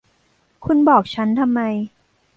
[0.65, 1.61] คุณบอกฉันทำไม